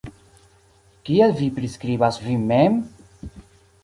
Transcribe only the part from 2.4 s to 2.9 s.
mem?